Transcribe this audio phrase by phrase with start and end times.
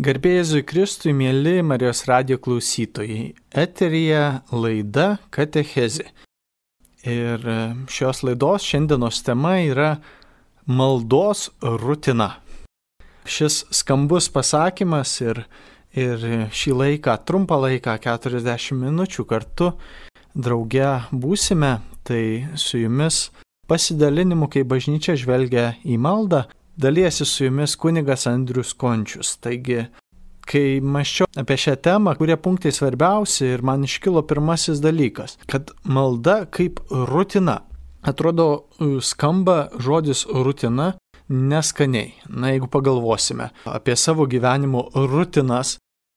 [0.00, 6.06] Garbėjai Kristui, mėly Marijos radio klausytojai, eterija laida Katechezė.
[7.04, 7.44] Ir
[7.92, 9.98] šios laidos šiandienos tema yra
[10.64, 12.38] maldos rutina.
[13.28, 15.42] Šis skambus pasakymas ir,
[15.92, 19.74] ir šį laiką, trumpą laiką, 40 minučių kartu
[20.32, 23.26] drauge būsime, tai su jumis
[23.68, 29.36] pasidalinimu, kai bažnyčia žvelgia į maldą, dalyjasi su jumis kunigas Andrius Končius.
[29.42, 29.84] Taigi,
[30.48, 36.42] kai maščiau apie šią temą, kurie punktai svarbiausi ir man iškilo pirmasis dalykas, kad malda
[36.50, 37.62] kaip rutina.
[38.02, 38.66] Atrodo,
[39.00, 40.92] skamba žodis rutina
[41.28, 42.12] neskaniai.
[42.28, 45.76] Na, jeigu pagalvosime apie savo gyvenimo rutinas,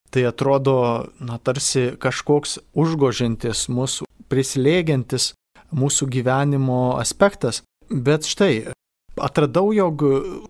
[0.10, 0.78] tai atrodo,
[1.20, 5.34] na, tarsi kažkoks užgožintis mūsų, prislėgiantis
[5.76, 7.62] mūsų gyvenimo aspektas.
[7.90, 8.74] Bet štai,
[9.22, 10.04] atradau, jog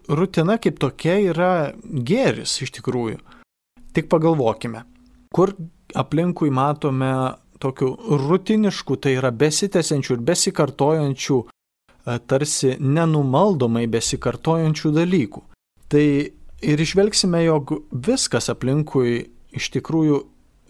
[0.09, 1.51] rutina kaip tokia yra
[1.83, 3.19] geris iš tikrųjų.
[3.95, 4.83] Tik pagalvokime,
[5.33, 5.53] kur
[5.95, 7.11] aplinkui matome
[7.63, 7.91] tokių
[8.25, 15.43] rutiniškų, tai yra besitęsiančių ir besikartojančių, e, tarsi nenumaldomai besikartojančių dalykų.
[15.87, 16.05] Tai
[16.61, 20.23] ir išvelgsime, jog viskas aplinkui iš tikrųjų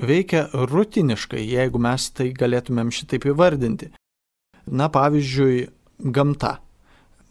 [0.06, 3.92] veikia rutiniškai, jeigu mes tai galėtumėm šitaip įvardinti.
[4.66, 5.70] Na pavyzdžiui,
[6.12, 6.60] gamta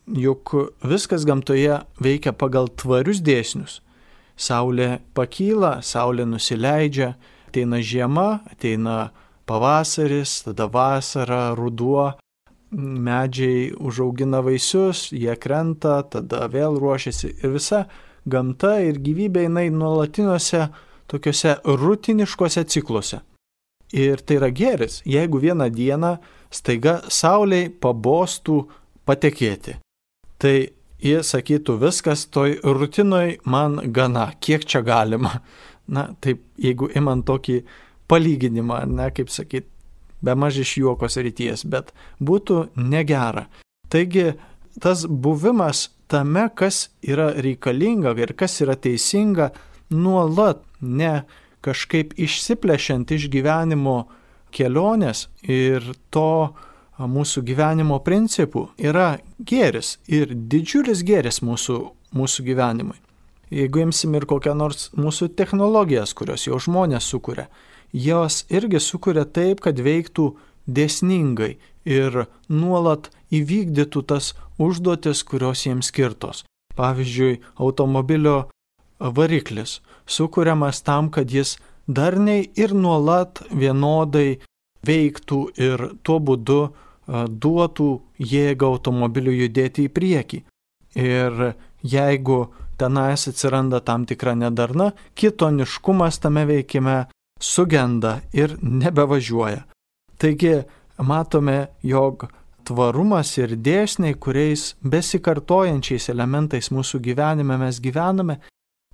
[0.06, 3.80] juk viskas gamtoje veikia pagal tvarius dėsnius.
[4.36, 7.14] Saulė pakyla, saulė nusileidžia,
[7.48, 9.12] ateina žiema, ateina
[9.46, 12.12] pavasaris, tada vasara, ruduo,
[12.74, 17.84] medžiai užaugina vaisius, jie krenta, tada vėl ruošiasi ir visa
[18.26, 20.66] gamta ir gyvybė jinai nuolatiniuose
[21.06, 23.22] tokiuose rutiniškose cikluose.
[23.94, 26.16] Ir tai yra geris, jeigu vieną dieną
[26.50, 28.64] staiga Sauliai pabostų
[29.06, 29.78] patekėti
[30.38, 30.56] tai
[31.04, 35.40] jie sakytų, viskas toj rutinoj man gana, kiek čia galima.
[35.86, 37.58] Na, taip, jeigu imant tokį
[38.08, 39.68] palyginimą, ne, kaip sakyt,
[40.24, 41.92] be maž iš juokos ryties, bet
[42.24, 43.46] būtų negera.
[43.92, 44.32] Taigi,
[44.80, 49.50] tas buvimas tame, kas yra reikalinga ir kas yra teisinga,
[49.92, 51.24] nuolat ne
[51.64, 54.04] kažkaip išsiplešiant iš gyvenimo
[54.54, 56.54] kelionės ir to
[56.98, 61.78] mūsų gyvenimo principų yra gėris ir didžiulis gėris mūsų,
[62.14, 62.98] mūsų gyvenimui.
[63.54, 67.48] Jeigu imsim ir kokią nors mūsų technologijas, kurios jau žmonės sukuria,
[67.92, 70.32] jos irgi sukuria taip, kad veiktų
[70.66, 76.44] dėsningai ir nuolat įvykdytų tas užduotis, kurios jiems skirtos.
[76.74, 78.48] Pavyzdžiui, automobilio
[78.98, 81.56] variklis sukūriamas tam, kad jis
[81.86, 84.40] darniai ir nuolat vienodai
[84.86, 86.60] veiktų ir tuo būdu
[87.06, 90.40] duotų jėgą automobiliu judėti į priekį.
[91.00, 92.38] Ir jeigu
[92.78, 97.04] tenais atsiranda tam tikra nedarna, kitoniškumas tame veikime
[97.40, 99.64] sugenda ir nebevažiuoja.
[100.18, 100.62] Taigi
[100.98, 102.28] matome, jog
[102.64, 108.38] tvarumas ir dėsniai, kuriais besikartojančiais elementais mūsų gyvenime mes gyvename,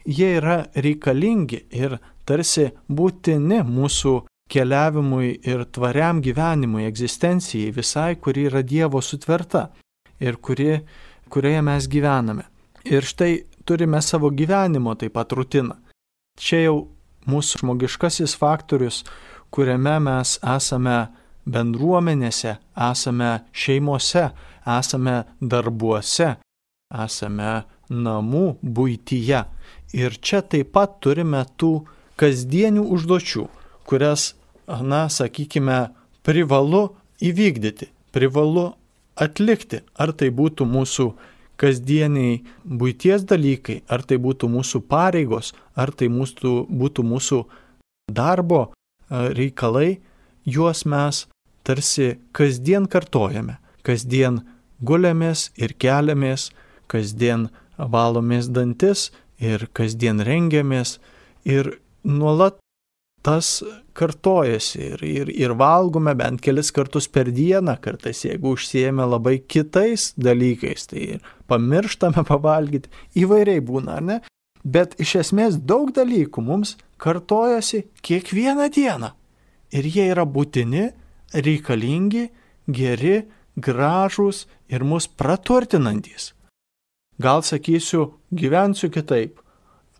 [0.04, 4.16] jie yra reikalingi ir tarsi būtini mūsų
[4.50, 9.68] keliavimui ir tvariam gyvenimui, egzistencijai visai, kuri yra Dievo sutverta
[10.20, 10.80] ir kuri,
[11.30, 12.44] kurioje mes gyvename.
[12.84, 15.76] Ir štai turime savo gyvenimo taip pat rutiną.
[16.40, 16.76] Čia jau
[17.30, 19.04] mūsų žmogiškasis faktorius,
[19.52, 20.98] kuriame mes esame
[21.50, 22.56] bendruomenėse,
[22.90, 24.30] esame šeimose,
[24.78, 26.34] esame darbuose,
[27.04, 27.52] esame
[27.90, 29.44] namų būtyje.
[29.98, 31.72] Ir čia taip pat turime tų
[32.20, 33.46] kasdienių užduočių,
[33.88, 34.34] kurias
[34.82, 35.90] na, sakykime,
[36.26, 36.90] privalu
[37.22, 38.70] įvykdyti, privalu
[39.20, 39.82] atlikti.
[39.98, 41.10] Ar tai būtų mūsų
[41.60, 47.40] kasdieniai būties dalykai, ar tai būtų mūsų pareigos, ar tai mūsų, būtų mūsų
[48.10, 48.70] darbo
[49.10, 50.00] reikalai,
[50.46, 51.26] juos mes
[51.66, 54.40] tarsi kasdien kartojame, kasdien
[54.80, 56.48] guliamės ir keliamės,
[56.90, 59.10] kasdien valomės dantis
[59.40, 60.98] ir kasdien rengiamės
[61.44, 62.56] ir nuolat
[63.22, 63.60] tas
[63.92, 70.10] kartojasi ir, ir, ir valgome bent kelis kartus per dieną, kartais jeigu užsiemė labai kitais
[70.16, 71.06] dalykais, tai
[71.50, 74.18] pamirštame pavalgyti, įvairiai būna, ar ne?
[74.64, 79.14] Bet iš esmės daug dalykų mums kartojasi kiekvieną dieną.
[79.72, 80.90] Ir jie yra būtini,
[81.32, 82.26] reikalingi,
[82.68, 83.22] geri,
[83.56, 86.32] gražūs ir mus praturtinantis.
[87.20, 89.40] Gal sakysiu, gyvensiu kitaip.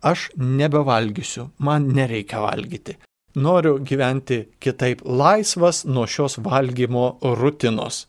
[0.01, 2.97] Aš nebevalgysiu, man nereikia valgyti.
[3.35, 8.07] Noriu gyventi kitaip laisvas nuo šios valgymo rutinos.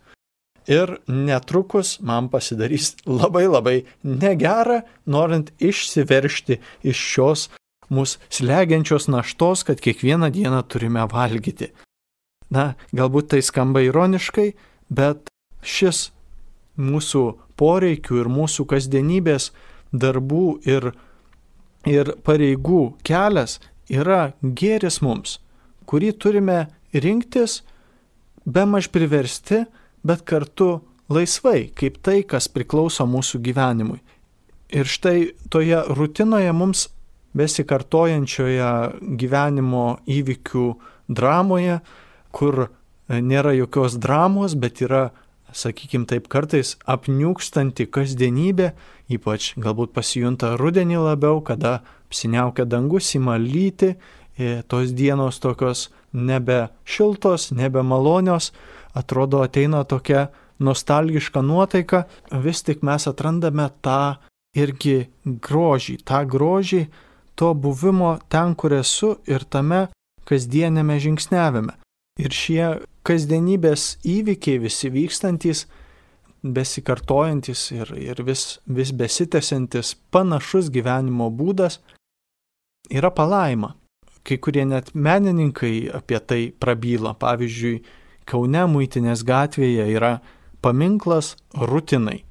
[0.67, 7.49] Ir netrukus man pasidarys labai labai negera, norint išsiveršti iš šios
[7.93, 11.73] mūsų slegiančios naštos, kad kiekvieną dieną turime valgyti.
[12.53, 14.53] Na, galbūt tai skamba ironiškai,
[14.93, 15.31] bet
[15.63, 16.11] šis
[16.79, 17.25] mūsų
[17.59, 19.51] poreikių ir mūsų kasdienybės
[19.93, 20.93] darbų ir,
[21.89, 23.59] ir pareigų kelias
[23.93, 25.39] yra gėris mums,
[25.87, 27.61] kurį turime rinktis,
[28.44, 29.65] be maž priversti,
[30.03, 30.81] bet kartu
[31.12, 34.00] laisvai, kaip tai, kas priklauso mūsų gyvenimui.
[34.73, 36.87] Ir štai toje rutinoje mums
[37.37, 38.71] besikartojančioje
[39.21, 40.69] gyvenimo įvykių
[41.12, 41.81] dramoje,
[42.33, 42.69] kur
[43.09, 45.11] nėra jokios dramos, bet yra,
[45.53, 48.73] sakykime taip, kartais apniukstanti kasdienybė,
[49.12, 53.94] ypač galbūt pasijunta rudenį labiau, kada apsiniaukia dangus, ima lyti,
[54.37, 58.53] e, tos dienos tokios nebe šiltos, nebe malonios,
[58.93, 60.29] atrodo ateina tokia
[60.61, 62.05] nostalgiška nuotaika,
[62.44, 64.19] vis tik mes atrandame tą
[64.53, 66.85] irgi grožį, tą grožį
[67.35, 69.87] to buvimo ten, kur esu ir tame
[70.29, 71.79] kasdienėme žingsnevime.
[72.20, 72.67] Ir šie
[73.09, 75.64] kasdienybės įvykiai visi vykstantis,
[76.43, 81.81] besikartojantis ir, ir vis, vis besitęsiantis panašus gyvenimo būdas
[82.90, 83.75] yra palaima.
[84.23, 87.14] Kai kurie net menininkai apie tai prabyla.
[87.19, 87.82] Pavyzdžiui,
[88.25, 90.20] Kaune Muitinės gatvėje yra
[90.62, 92.23] paminklas rutinai.
[92.23, 92.25] E,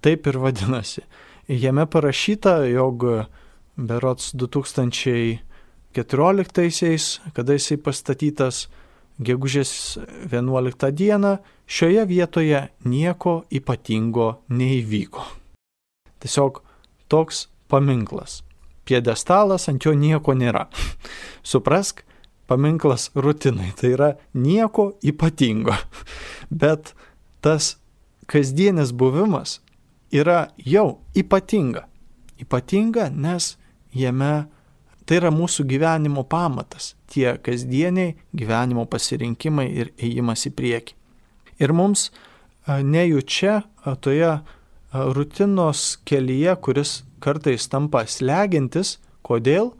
[0.00, 1.02] taip ir vadinasi.
[1.50, 3.26] Jame parašyta, jog
[3.74, 8.70] berots 2014-aisiais, kada jisai pastatytas
[9.18, 9.98] gegužės
[10.30, 15.24] 11 dieną, šioje vietoje nieko ypatingo neįvyko.
[16.22, 16.62] Tiesiog
[17.10, 18.46] toks paminklas.
[18.90, 20.64] Piedestalas ant jo nieko nėra.
[21.46, 22.02] Suprask,
[22.50, 25.76] paminklas rutinai, tai yra nieko ypatingo.
[26.50, 26.96] Bet
[27.40, 27.76] tas
[28.26, 29.60] kasdienis buvimas
[30.10, 31.86] yra jau ypatinga.
[32.42, 33.52] Ypatinga, nes
[33.94, 34.48] jame
[35.06, 40.96] tai yra mūsų gyvenimo pamatas, tie kasdieniai gyvenimo pasirinkimai ir ėjimas į priekį.
[41.62, 42.08] Ir mums
[42.66, 43.60] nejučia
[44.02, 44.32] toje
[44.90, 49.74] rutinos kelyje, kuris kartais tampa slegintis, kodėl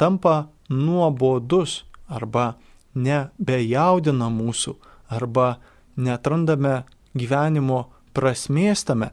[0.00, 2.54] tampa nuobodus arba
[2.94, 4.76] nebejaudina mūsų,
[5.10, 5.58] arba
[5.96, 6.82] netrandame
[7.14, 9.10] gyvenimo prasmės tame,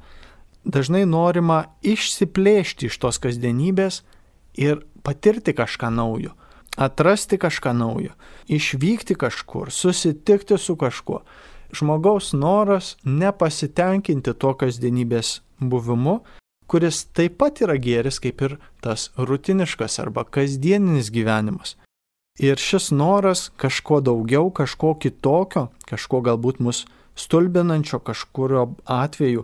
[0.66, 4.02] dažnai norima išsiplėšti iš tos kasdienybės
[4.58, 6.36] ir patirti kažką naujo,
[6.78, 8.14] atrasti kažką naujo,
[8.48, 11.22] išvykti kažkur, susitikti su kažkuo.
[11.72, 16.20] Žmogaus noras nepasitenkinti to kasdienybės buvimu,
[16.72, 21.76] kuris taip pat yra gėris kaip ir tas rutiniškas arba kasdieninis gyvenimas.
[22.40, 26.86] Ir šis noras kažko daugiau, kažko kitokio, kažko galbūt mus
[27.20, 29.44] stulbinančio kažkurio atveju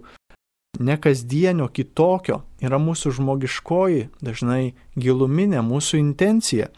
[0.79, 6.69] nekasdienio, kitokio yra mūsų žmogiškoji, dažnai giluminė mūsų intencija.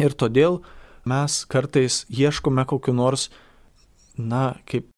[0.00, 0.62] Ir todėl
[1.04, 3.28] mes kartais ieškome kokiu nors,
[4.16, 4.88] na, kaip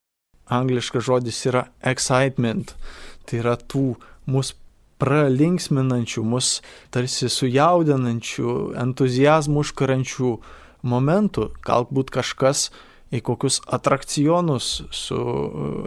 [0.46, 2.76] angliškas žodis yra excitement,
[3.26, 3.96] tai yra tų
[4.30, 4.62] mūsų
[5.02, 6.60] pralinksminančių, mus
[6.94, 8.52] tarsi sujaudinančių,
[8.82, 10.32] entuzijazmų užkarančių
[10.86, 11.50] momentų.
[11.66, 12.70] Galbūt kažkas
[13.14, 15.20] į kokius atrakcionus su,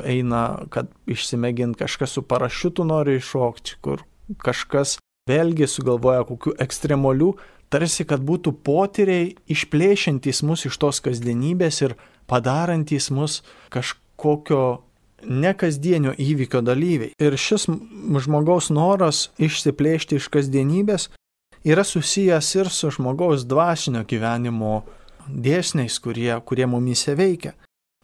[0.07, 4.05] eina, kad išsimėgint kažkas su parašiutu nori iššokti, kur
[4.45, 4.97] kažkas
[5.29, 7.33] vėlgi sugalvoja kokių ekstremolių,
[7.69, 11.97] tarsi kad būtų potyriai išplėšiantys mus iš tos kasdienybės ir
[12.29, 13.41] padarantys mus
[13.73, 14.63] kažkokio
[15.23, 17.13] nekasdienio įvykio dalyviai.
[17.19, 17.67] Ir šis
[18.25, 21.09] žmogaus noras išsiplėšti iš kasdienybės
[21.65, 24.83] yra susijęs ir su žmogaus dvasinio gyvenimo
[25.27, 27.53] dėsniais, kurie, kurie mumise veikia.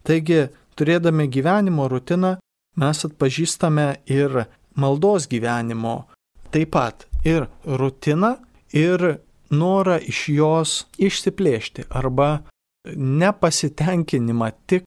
[0.05, 2.35] Taigi, turėdami gyvenimo rutiną,
[2.77, 4.45] mes atpažįstame ir
[4.75, 6.03] maldos gyvenimo
[6.51, 8.35] taip pat ir rutiną,
[8.75, 9.19] ir
[9.51, 12.43] norą iš jos išsiplėšti arba
[12.95, 14.85] nepasitenkinimą tik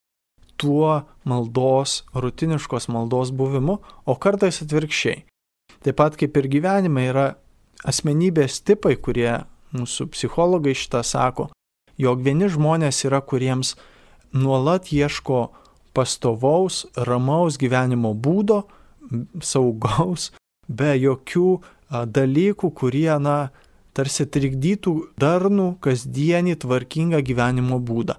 [0.58, 5.22] tuo maldos, rutiniškos maldos buvimu, o kartais atvirkščiai.
[5.84, 7.28] Taip pat kaip ir gyvenime yra
[7.86, 9.44] asmenybės tipai, kurie
[9.76, 11.48] mūsų psichologai šitą sako,
[12.00, 13.76] jog vieni žmonės yra, kuriems
[14.34, 15.48] nuolat ieško
[15.94, 18.64] pastovaus, ramaus gyvenimo būdo,
[19.42, 20.32] saugaus,
[20.68, 23.50] be jokių dalykų, kurie, na,
[23.96, 28.18] tarsi trikdytų darnų, kasdienį, tvarkingą gyvenimo būdą.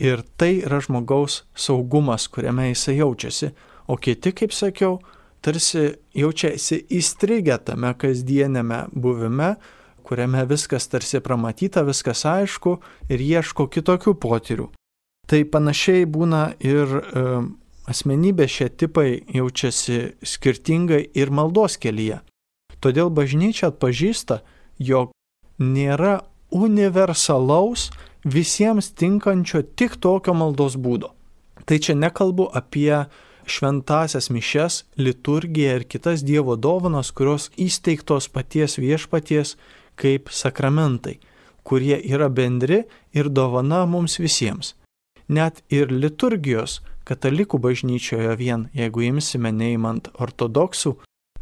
[0.00, 3.50] Ir tai yra žmogaus saugumas, kuriame jisai jaučiasi,
[3.90, 4.96] o kiti, kaip sakiau,
[5.44, 9.54] tarsi jaučiasi įstrigę tame kasdienėme buvime,
[10.06, 12.78] kuriame viskas tarsi pramatyta, viskas aišku
[13.12, 14.70] ir ieško kitokių potyrių.
[15.30, 17.26] Tai panašiai būna ir e,
[17.92, 22.18] asmenybė šie tipai jaučiasi skirtingai ir maldos kelyje.
[22.80, 24.40] Todėl bažnyčia atpažįsta,
[24.80, 25.12] jog
[25.60, 27.90] nėra universalaus,
[28.24, 31.14] visiems tinkančio tik tokio maldos būdo.
[31.64, 33.06] Tai čia nekalbu apie
[33.46, 39.56] šventasias mišes, liturgiją ir kitas Dievo dovanas, kurios įsteigtos paties viešpaties
[40.00, 41.18] kaip sakramentai,
[41.62, 44.74] kurie yra bendri ir dovana mums visiems.
[45.28, 50.96] Net ir liturgijos katalikų bažnyčioje vien, jeigu imsime neįmant ortodoksų,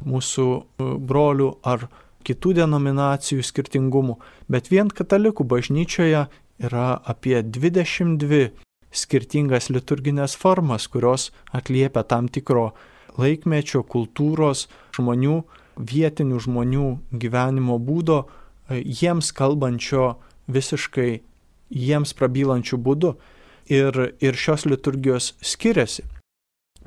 [0.04, 1.88] mūsų e, brolių ar
[2.26, 4.18] kitų denominacijų skirtingumų,
[4.48, 6.26] bet vien katalikų bažnyčioje
[6.58, 8.50] yra apie 22
[8.90, 12.72] skirtingas liturginės formas, kurios atliepia tam tikro
[13.18, 15.42] laikmečio, kultūros, žmonių,
[15.78, 20.16] vietinių žmonių gyvenimo būdo, e, jiems kalbančio
[20.48, 21.20] visiškai
[21.68, 23.14] jiems prabylančių būdų.
[23.68, 26.06] Ir, ir šios liturgijos skiriasi,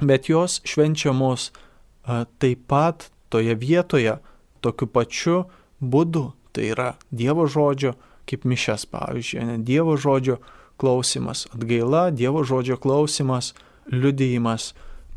[0.02, 4.18] bet jos švenčiamos a, e, taip pat toje vietoje,
[4.62, 5.44] tokiu pačiu
[5.82, 6.32] būdu.
[6.52, 7.94] Tai yra Dievo žodžio,
[8.32, 10.40] kaip mišes, pavyzdžiui, ne Dievo žodžio
[10.82, 13.54] klausimas, atgaila, Dievo žodžio klausimas,
[13.92, 14.72] liudijimas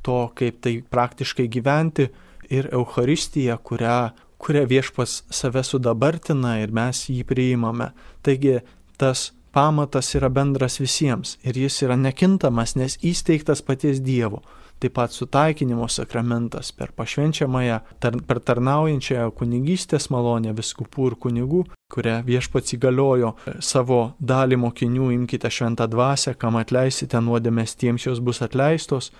[0.04, 2.10] to, kaip tai praktiškai gyventi
[2.52, 7.92] ir Euharistija, kurią, kurią viešpas save sudabartina ir mes jį priimame.
[8.22, 8.58] Taigi
[9.00, 14.42] tas pamatas yra bendras visiems ir jis yra nekintamas, nes įsteigtas paties Dievo
[14.84, 21.60] taip pat sutaikinimo sakramentas per pašvenčiamąją, tar, per tarnaujančiąją kunigystės malonę viskupų ir kunigų,
[21.92, 23.32] kurią viešpats įgaliojo
[23.64, 29.12] savo dalį mokinių imkite šventą dvasę, kam atleisite nuodėmės tiems jos bus atleistos.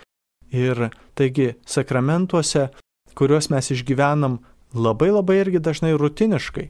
[0.53, 2.69] Ir taigi sakramentuose,
[3.17, 4.43] kuriuos mes išgyvenam
[4.75, 6.69] labai labai irgi dažnai rutiniškai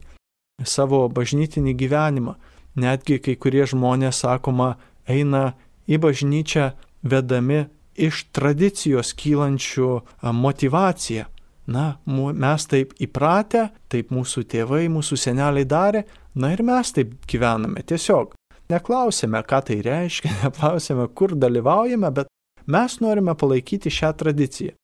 [0.63, 2.37] savo bažnytinį gyvenimą,
[2.79, 5.51] netgi kai kurie žmonės, sakoma, eina
[5.83, 6.71] į bažnyčią
[7.03, 9.89] vedami iš tradicijos kylančių
[10.35, 11.25] motivaciją.
[11.65, 16.03] Na, mes taip įpratę, taip mūsų tėvai, mūsų seneliai darė,
[16.37, 18.35] na ir mes taip gyvename tiesiog.
[18.69, 22.29] Neklausėme, ką tai reiškia, neklausėme, kur dalyvaujame, bet
[22.69, 24.75] mes norime palaikyti šią tradiciją.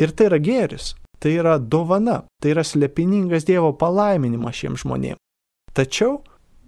[0.00, 5.20] Ir tai yra gėris, tai yra dovana, tai yra slepiningas Dievo palaiminimas šiems žmonėms.
[5.76, 6.18] Tačiau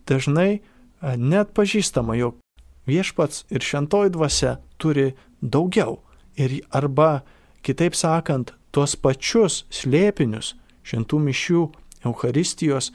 [0.08, 0.62] dažnai
[1.02, 2.38] net pažįstama, jog
[2.88, 6.00] viešpats ir šventoji dvasia turi daugiau.
[6.36, 7.22] Ir arba,
[7.62, 11.64] kitaip sakant, tuos pačius slėpinius šventų mišių,
[12.04, 12.90] Euharistijos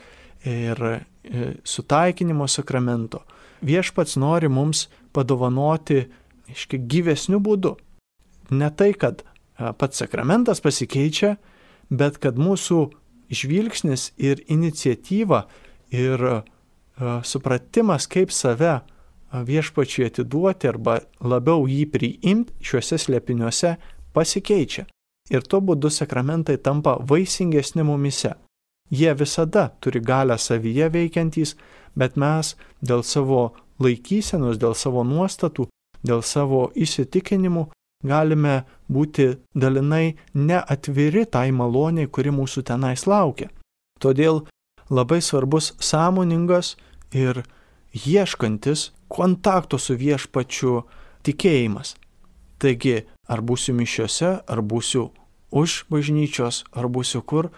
[0.45, 0.97] ir e,
[1.65, 3.23] sutaikinimo sakramento
[3.61, 6.05] viešpats nori mums padovanoti,
[6.49, 7.75] aiškiai, gyvesnių būdų.
[8.55, 9.23] Ne tai, kad
[9.77, 11.35] pats sakramentas pasikeičia,
[11.89, 12.87] bet kad mūsų
[13.29, 15.43] žvilgsnis ir iniciatyva
[15.93, 16.23] ir
[17.23, 18.79] supratimas, kaip save
[19.33, 23.75] viešpačiui atiduoti arba labiau jį priimti šiuose slėpiniuose
[24.13, 24.85] pasikeičia.
[25.29, 28.33] Ir tuo būdu sakramentai tampa vaisingesni mumise.
[28.89, 31.55] Jie visada turi galę savyje veikiantys,
[31.95, 35.67] bet mes dėl savo laikysenos, dėl savo nuostatų,
[36.01, 37.67] dėl savo įsitikinimų
[38.05, 43.49] galime būti dalinai neatviri tai maloniai, kuri mūsų tenais laukia.
[43.99, 44.45] Todėl
[44.89, 46.75] labai svarbus sąmoningas
[47.13, 47.43] ir
[47.93, 50.83] ieškantis kontakto su viešpačiu
[51.25, 51.95] tikėjimas.
[52.59, 55.09] Taigi, ar būsiu mišiuose, ar būsiu
[55.51, 57.49] už bažnyčios, ar būsiu kur,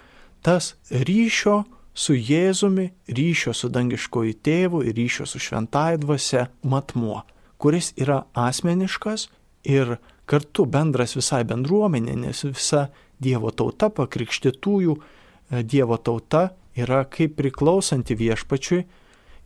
[0.42, 7.24] tas ryšio su Jėzumi, ryšio su dangiškoju tėvu ir ryšio su šventąja dvasia matmuo,
[7.58, 9.28] kuris yra asmeniškas
[9.68, 12.90] ir kartu bendras visai bendruomenė, nes visa
[13.22, 18.86] Dievo tauta, pakrikštytųjų e, Dievo tauta yra kaip priklausanti viešpačiui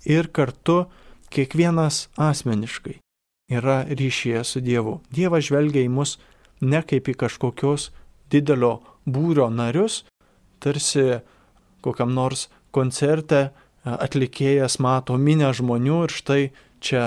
[0.05, 0.85] ir kartu
[1.33, 2.99] kiekvienas asmeniškai
[3.49, 4.99] yra ryšyje su Dievu.
[5.13, 6.17] Dievas žvelgia į mus
[6.61, 7.91] ne kaip į kažkokios
[8.31, 10.03] didelio būrio narius,
[10.59, 11.21] tarsi
[11.85, 13.51] kokiam nors koncerte
[13.85, 16.41] atlikėjas mato minę žmonių ir štai
[16.81, 17.03] čia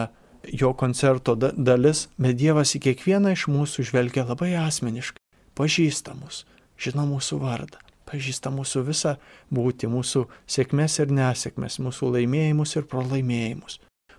[0.55, 5.25] jo koncerto dalis, bet Dievas į kiekvieną iš mūsų žvelgia labai asmeniškai,
[5.59, 6.45] pažįsta mus,
[6.79, 9.17] žino mūsų vardą pažįsta mūsų visą
[9.55, 13.79] būti, mūsų sėkmės ir nesėkmės, mūsų laimėjimus ir pralaimėjimus,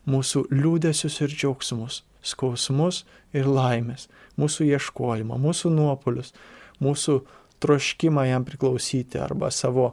[0.10, 3.03] mūsų liūdėsius ir džiaugsmus, skausmus
[3.34, 4.08] ir laimės,
[4.39, 6.34] mūsų ieškojimą, mūsų nuopolius,
[6.84, 7.19] mūsų
[7.63, 9.91] troškimą jam priklausyti arba savo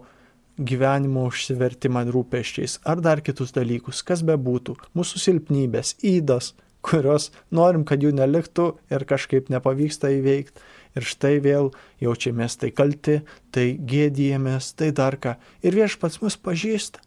[0.57, 6.55] gyvenimo užsivertimą rūpeščiais ar dar kitus dalykus, kas be būtų, mūsų silpnybės, įdas,
[6.87, 10.63] kurios norim, kad jų neliktų ir kažkaip nepavyksta įveikti
[10.97, 13.21] Ir štai vėl jaučiamės tai kalti,
[13.53, 15.37] tai gėdijamės, tai dar ką.
[15.61, 17.03] Ir viešpats mus pažįsta.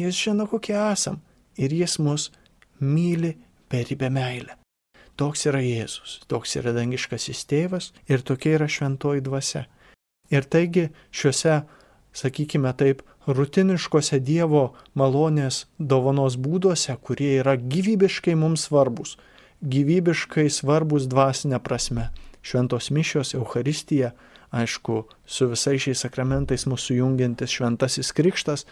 [0.00, 1.20] Jis žino, kokie esam.
[1.60, 2.30] Ir jis mus
[2.80, 3.34] myli
[3.70, 4.56] beribę meilę.
[5.14, 9.68] Toks yra Jėzus, toks yra dangiškasis tėvas ir tokia yra šventoji dvasia.
[10.32, 11.60] Ir taigi šiuose
[12.14, 19.16] sakykime taip, rutiniškose Dievo malonės dovanos būduose, kurie yra gyvybiškai mums svarbus,
[19.62, 22.10] gyvybiškai svarbus dvasinė prasme.
[22.44, 24.12] Šventos mišios, Euharistija,
[24.52, 28.66] aišku, su visais šiais sakramentais mūsų jungiantis šventasis krikštas,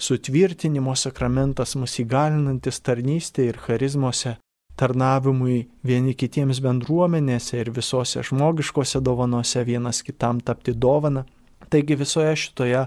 [0.00, 4.38] sutvirtinimo sakramentas mūsų įgalinantis tarnystė ir charizmose,
[4.80, 11.26] tarnavimui vieni kitiems bendruomenėse ir visose žmogiškose dovanose vienas kitam tapti dovana.
[11.68, 12.86] Taigi visoje šitoje,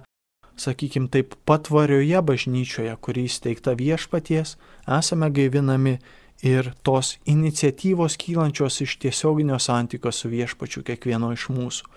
[0.58, 4.58] sakykime taip, patvarioje bažnyčioje, kuri įsteigta viešpaties,
[5.00, 6.00] esame gaivinami
[6.44, 11.88] ir tos iniciatyvos kylančios iš tiesioginio santykio su viešpačiu kiekvieno iš mūsų,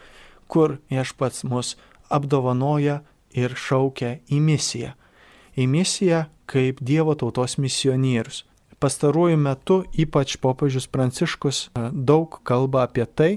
[0.47, 1.75] kur viešpats mus
[2.09, 3.01] apdovanoja
[3.35, 4.93] ir šaukia į misiją.
[5.59, 8.45] Į misiją kaip Dievo tautos misionierius.
[8.79, 13.33] Pastaruoju metu ypač popiežius Pranciškus e, daug kalba apie tai,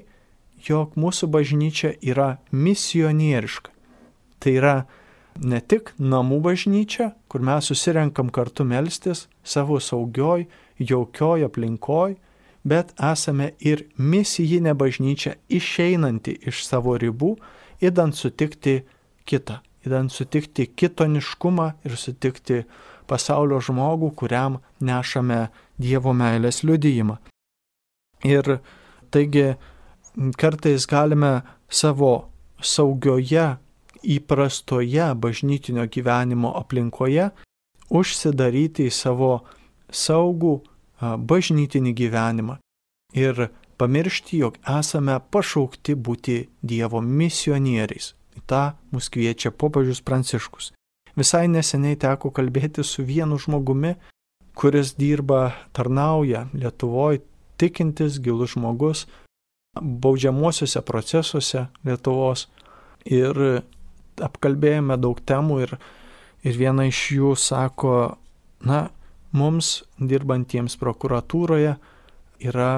[0.68, 3.72] jog mūsų bažnyčia yra misionieriška.
[4.40, 4.76] Tai yra
[5.40, 10.46] ne tik namų bažnyčia, kur mes susirenkam kartu melstis savo saugioj,
[10.80, 12.16] jaukioj aplinkoj,
[12.64, 17.36] bet esame ir misijinė bažnyčia išeinanti iš savo ribų,
[17.82, 18.82] įdant sutikti
[19.28, 22.64] kitą, įdant sutikti kitoniškumą ir sutikti
[23.10, 25.48] pasaulio žmogų, kuriam nešame
[25.80, 27.16] Dievo meilės liudyjimą.
[28.28, 28.60] Ir
[29.12, 29.54] taigi
[30.38, 31.40] kartais galime
[31.72, 32.30] savo
[32.62, 33.56] saugioje,
[34.00, 37.30] įprastoje bažnytinio gyvenimo aplinkoje
[37.90, 39.32] užsidaryti į savo
[39.92, 40.60] saugų
[41.00, 42.58] bažnytinį gyvenimą
[43.16, 48.14] ir pamiršti, jog esame pašaukti būti Dievo misionieriais.
[48.38, 50.72] Į tą mus kviečia popiežius Pranciškus.
[51.18, 53.96] Visai neseniai teko kalbėti su vienu žmogumi,
[54.56, 57.24] kuris dirba, tarnauja Lietuvoje,
[57.60, 59.08] tikintis, gilus žmogus,
[59.80, 62.48] baudžiamuosiuose procesuose Lietuvos
[63.06, 63.64] ir
[64.20, 65.76] apkalbėjome daug temų ir,
[66.44, 67.94] ir viena iš jų sako,
[68.68, 68.90] na,
[69.32, 71.76] mums dirbantiems prokuratūroje
[72.50, 72.72] yra,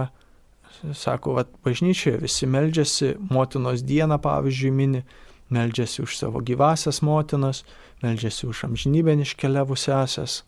[0.98, 5.04] sako, va, bažnyčioje visi meldžiasi, motinos dieną pavyzdžiui mini,
[5.52, 7.64] meldžiasi už savo gyvasias motinas,
[8.04, 10.42] meldžiasi už amžinybę iškeliavusiasias,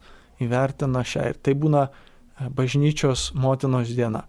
[0.44, 1.88] įvertina šią ir tai būna
[2.50, 4.26] bažnyčios motinos diena.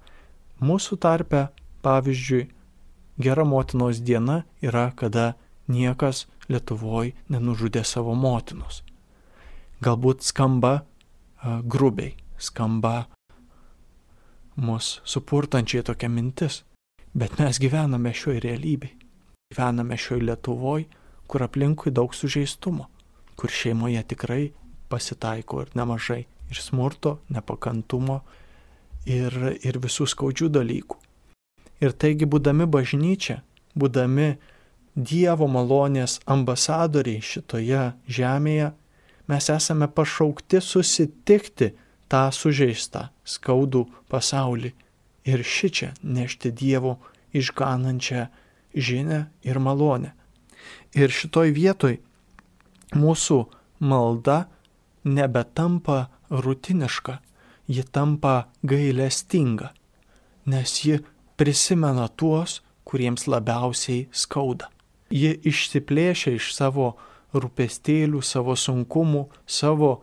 [0.63, 1.49] Mūsų tarpe
[1.85, 2.49] Pavyzdžiui,
[3.21, 5.35] gera motinos diena yra, kada
[5.69, 8.83] niekas Lietuvoje nenužudė savo motinos.
[9.85, 10.85] Galbūt skamba
[11.45, 13.05] grubiai, skamba
[14.57, 16.63] mus supurtančiai tokia mintis,
[17.15, 18.99] bet mes gyvename šioje realybėje.
[19.53, 20.87] Gyvename šioje Lietuvoje,
[21.29, 22.89] kur aplinkui daug sužeistumo,
[23.37, 24.53] kur šeimoje tikrai
[24.89, 28.21] pasitaiko ir nemažai ir smurto, nepakantumo
[29.07, 30.99] ir, ir visų skaudžių dalykų.
[31.85, 33.43] Ir taigi, būdami bažnyčia,
[33.75, 34.35] būdami
[34.95, 38.69] Dievo malonės ambasadoriai šitoje žemėje,
[39.29, 41.73] mes esame pašaukti susitikti
[42.09, 44.73] tą sužeistą, skaudų pasaulį
[45.25, 46.99] ir šičia nešti Dievo
[47.35, 48.27] išganančią
[48.75, 50.13] žinę ir malonę.
[50.95, 51.99] Ir šitoj vietoj
[52.95, 53.39] mūsų
[53.81, 54.45] malda
[55.05, 57.19] nebetampa rutiniška,
[57.69, 59.73] ji tampa gailestinga,
[60.47, 61.01] nes ji
[61.37, 64.69] prisimena tuos, kuriems labiausiai skauda.
[65.11, 66.95] Ji išsiplėšia iš savo
[67.35, 69.97] rūpestėlių, savo sunkumų, savo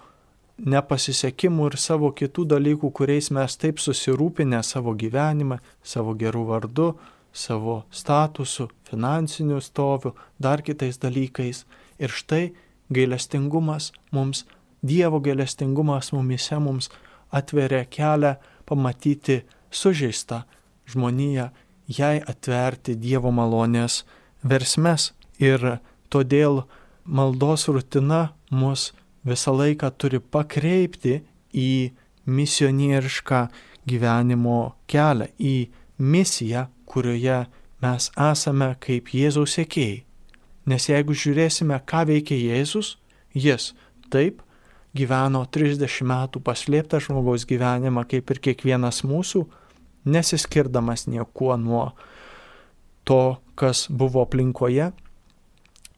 [0.62, 6.92] nepasisekimų ir savo kitų dalykų, kuriais mes taip susirūpinę savo gyvenimą, savo gerų vardu,
[7.34, 11.66] savo statusu, finansiniu stoviu, dar kitais dalykais.
[12.00, 12.52] Ir štai
[12.92, 14.46] gailestingumas mums,
[14.82, 16.88] Dievo gailestingumas mumise mums
[17.30, 18.32] atveria kelią
[18.66, 20.42] pamatyti sužeistą
[20.90, 21.52] žmoniją,
[21.86, 24.02] jai atverti Dievo malonės
[24.42, 25.12] versmes.
[25.38, 25.78] Ir
[26.10, 26.64] todėl
[27.06, 28.92] maldos rutina mus
[29.28, 31.22] visą laiką turi pakreipti
[31.54, 31.92] į
[32.26, 33.42] misionierišką
[33.90, 35.56] gyvenimo kelią, į
[35.98, 37.46] misiją, kurioje
[37.82, 40.04] mes esame kaip Jėzaus sėkėjai.
[40.70, 42.96] Nes jeigu žiūrėsime, ką veikia Jėzus,
[43.34, 43.72] jis
[44.14, 44.44] taip
[44.98, 49.46] gyveno 30 metų paslėptą žmogaus gyvenimą, kaip ir kiekvienas mūsų,
[50.06, 51.86] nesiskirdamas niekuo nuo
[53.08, 54.92] to, kas buvo aplinkoje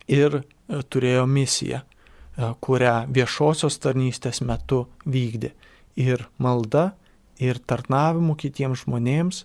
[0.08, 5.54] ir turėjo misiją, e, kurią viešosios tarnystės metu vykdė.
[5.95, 6.93] Ir malda,
[7.38, 9.43] ir tarnavimu kitiems žmonėms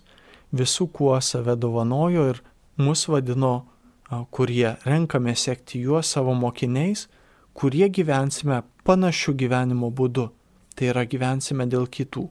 [0.55, 2.41] visų kuo save dovanojo ir
[2.77, 3.65] mus vadino,
[4.09, 7.07] e, kurie renkame sekti juos savo mokiniais,
[7.53, 10.29] kurie gyvensime panašių gyvenimo būdu.
[10.75, 12.29] Tai yra gyvensime dėl kitų.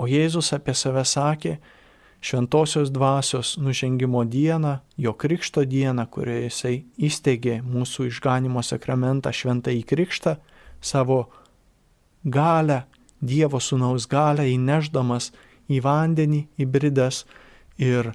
[0.00, 1.58] O Jėzus apie save sakė,
[2.20, 9.84] šventosios dvasios nužengimo dieną, jo krikšto dieną, kurioje jisai įsteigė mūsų išganimo sakramentą šventą į
[9.88, 10.36] krikštą,
[10.80, 11.28] savo
[12.24, 12.84] galę,
[13.20, 15.26] Dievo sunaus galę įneždamas
[15.68, 17.26] į vandenį įbridęs
[17.76, 18.14] ir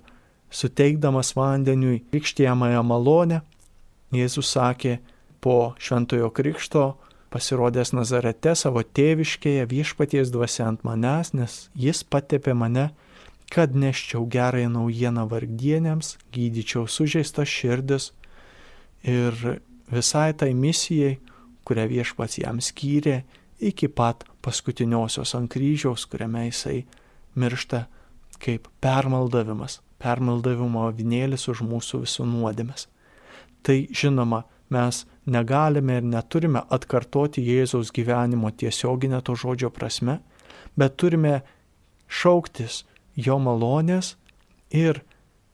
[0.50, 3.42] suteikdamas vandeniui krikštėjamąją malonę,
[4.16, 4.98] Jėzus sakė
[5.42, 6.96] po šventojo krikšto,
[7.30, 12.90] pasirodęs Nazarete savo tėviškėje viešpaties dvasia ant manęs, nes jis patepė mane
[13.56, 18.10] kad neščiau gerąją naujieną vargdienėms, gydyčiau sužeistas širdis
[19.08, 21.16] ir visai tai misijai,
[21.66, 23.22] kurią viešpats jam skyrė
[23.64, 26.82] iki pat paskutiniosios ant kryžiaus, kuriame jisai
[27.40, 27.86] miršta
[28.44, 32.90] kaip permaldavimas, permaldavimo avinėlis už mūsų visų nuodėmes.
[33.64, 40.20] Tai žinoma, mes negalime ir neturime atkartoti Jėzaus gyvenimo tiesioginę to žodžio prasme,
[40.76, 41.40] bet turime
[42.12, 42.84] šauktis
[43.16, 44.16] jo malonės
[44.72, 45.02] ir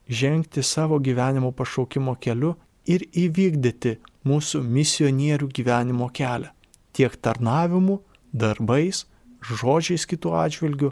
[0.10, 2.56] žengti savo gyvenimo pašaukimo keliu
[2.90, 3.98] ir įvykdyti
[4.28, 6.52] mūsų misionierių gyvenimo kelią.
[6.92, 8.02] Tiek tarnavimu,
[8.34, 9.06] darbais,
[9.42, 10.92] žodžiais kitų atžvilgių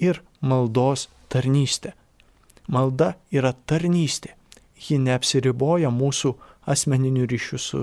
[0.00, 1.94] ir maldos tarnystė.
[2.70, 4.36] Malda yra tarnystė.
[4.80, 6.36] Ji neapsiriboja mūsų
[6.70, 7.82] asmeninių ryšių su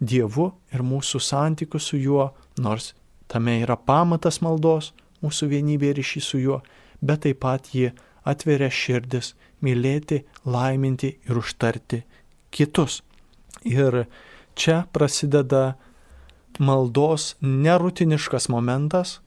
[0.00, 2.94] Dievu ir mūsų santykių su juo, nors
[3.28, 6.60] tame yra pamatas maldos, mūsų vienybė ryšys su juo,
[7.00, 7.90] bet taip pat ji
[8.24, 9.34] atveria širdis
[9.64, 12.02] mylėti, laiminti ir užtarti
[12.50, 13.00] kitus.
[13.64, 14.04] Ir
[14.54, 15.76] čia prasideda
[16.58, 19.20] maldos nerutiniškas momentas,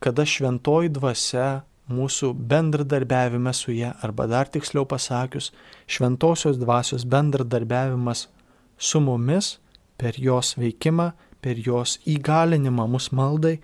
[0.00, 5.50] kada šventoji dvasia mūsų bendradarbiavime su ją, arba dar tiksliau pasakius,
[5.86, 8.28] šventosios dvasios bendradarbiavimas
[8.78, 9.58] su mumis
[10.00, 13.58] per jos veikimą, per jos įgalinimą mus maldai,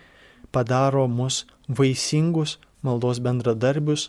[0.53, 4.09] padaro mus vaisingus, maldos bendradarbius,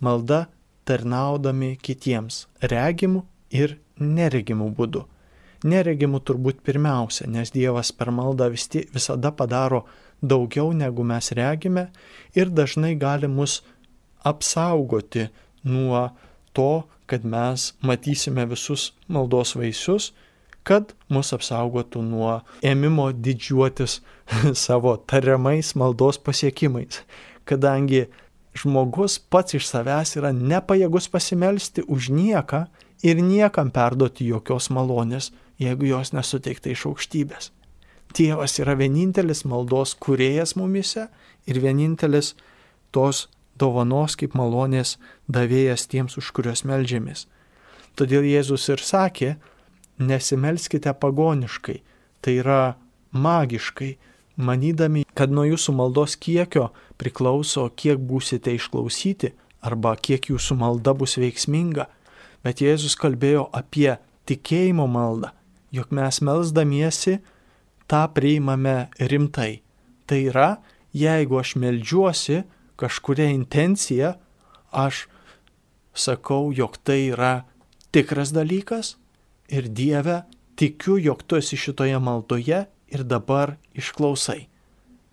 [0.00, 0.46] malda
[0.86, 5.04] tarnaudami kitiems regimų ir neregimų būdų.
[5.66, 9.86] Neregimų turbūt pirmiausia, nes Dievas per maldą vis tie, visada padaro
[10.22, 11.88] daugiau negu mes regime
[12.36, 13.62] ir dažnai gali mus
[14.24, 15.28] apsaugoti
[15.64, 16.10] nuo
[16.52, 20.12] to, kad mes matysime visus maldos vaisius,
[20.66, 24.00] kad mus apsaugotų nuo ėmimo didžiuotis
[24.66, 27.02] savo tariamais maldos pasiekimais
[27.48, 28.06] kadangi
[28.56, 32.66] žmogus pats iš savęs yra nepajėgus pasimelsti už nieką
[33.06, 35.30] ir niekam perduoti jokios malonės,
[35.60, 37.52] jeigu jos nesuteikta iš aukštybės.
[38.16, 41.08] Tėvas yra vienintelis maldos kuriejas mumise
[41.46, 42.34] ir vienintelis
[42.94, 43.26] tos
[43.58, 44.96] dovanos kaip malonės
[45.28, 47.26] davėjas tiems, už kuriuos melžiamės.
[47.96, 49.36] Todėl Jėzus ir sakė,
[49.98, 51.80] nesimelskite pagoniškai,
[52.20, 52.76] tai yra
[53.16, 53.96] magiškai,
[54.36, 56.70] manydami, kad nuo jūsų maldos kiekio
[57.00, 59.32] priklauso, kiek būsite išklausyti
[59.64, 61.88] arba kiek jūsų malda bus veiksminga.
[62.44, 63.96] Bet Jėzus kalbėjo apie
[64.28, 65.32] tikėjimo maldą,
[65.74, 67.18] jog mes melzdamiesi
[67.90, 69.62] tą priimame rimtai.
[70.06, 70.50] Tai yra,
[70.94, 72.44] jeigu aš melžiuosi
[72.78, 74.14] kažkuria intencija,
[74.70, 75.06] aš
[75.96, 77.46] sakau, jog tai yra
[77.94, 78.94] tikras dalykas
[79.48, 80.22] ir Dieve
[80.56, 84.46] tikiu, jog tu esi šitoje maldoje ir dabar išklausai.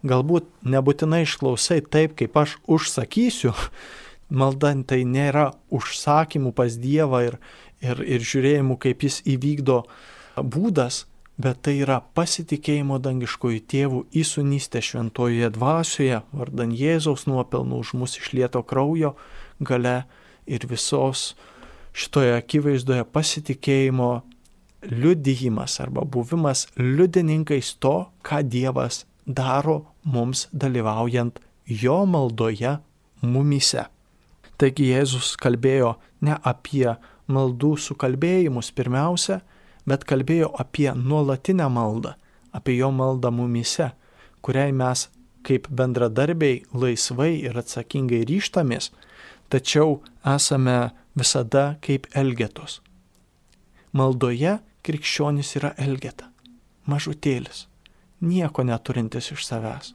[0.04, 3.54] Galbūt nebūtinai išklausai taip, kaip aš užsakysiu,
[4.40, 7.40] maldant tai nėra užsakymų pas Dievą ir,
[7.84, 9.84] ir, ir žiūrėjimų, kaip jis įvykdo
[10.36, 11.06] būdas,
[11.38, 18.62] bet tai yra pasitikėjimo dangiškojų tėvų įsunystė šventojoje dvasioje, vardan Jėzaus nuopelnų už mus išlieto
[18.68, 19.16] kraujo
[19.64, 20.04] gale
[20.46, 21.34] ir visos
[21.94, 24.12] šitoje akivaizdoje pasitikėjimo
[24.90, 32.78] liudijimas arba buvimas liudininkais to, ką Dievas daro mums dalyvaujant jo maldoje
[33.22, 33.88] mumyse.
[34.58, 36.94] Taigi Jėzus kalbėjo ne apie
[37.32, 39.42] maldų sukalbėjimus pirmiausia,
[39.88, 42.14] bet kalbėjo apie nuolatinę maldą,
[42.54, 43.92] apie jo maldą mumyse,
[44.44, 45.08] kuriai mes
[45.44, 48.92] kaip bendradarbiai laisvai ir atsakingai ryštamės,
[49.52, 50.02] tačiau
[50.36, 52.80] esame visada kaip elgetos.
[53.94, 56.30] Maldoje krikščionis yra elgeta,
[56.90, 57.68] mažutėlis,
[58.22, 59.94] nieko neturintis iš savęs,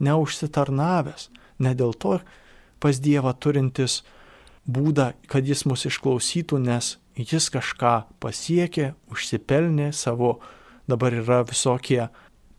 [0.00, 2.18] neužsitarnavęs, ne dėl to
[2.80, 4.02] pas Dievą turintis
[4.68, 10.36] būdą, kad jis mus išklausytų, nes jis kažką pasiekė, užsipelnė savo,
[10.86, 12.08] dabar yra visokie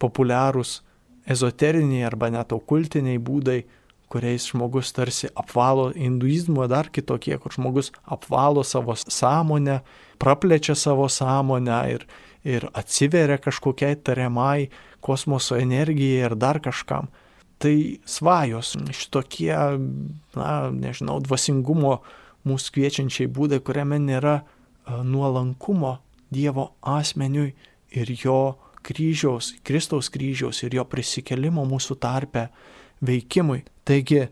[0.02, 0.82] populiarūs
[1.28, 3.62] ezoteriniai arba net okultiniai būdai,
[4.08, 9.82] kuriais žmogus tarsi apvalo hinduizmo dar kitokie, kur žmogus apvalo savo sąmonę
[10.20, 12.06] praplečia savo sąmonę ir,
[12.46, 14.70] ir atsiveria kažkokiai tariamai
[15.02, 17.10] kosmoso energijai ir dar kažkam.
[17.58, 17.74] Tai
[18.06, 19.54] svajos, šitokie,
[20.38, 21.98] na, nežinau, dvasingumo
[22.48, 24.42] mūsų kviečiančiai būdai, kuriame nėra
[24.88, 27.54] nuolankumo Dievo asmeniui
[27.96, 32.50] ir jo kryžiaus, Kristaus kryžiaus ir jo prisikelimo mūsų tarpe
[33.00, 33.64] veikimui.
[33.88, 34.28] Taigi